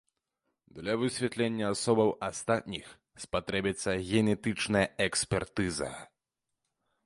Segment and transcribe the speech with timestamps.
[0.77, 2.85] Для высвятлення асобаў астатніх
[3.27, 5.89] спатрэбіцца генетычная экспертыза.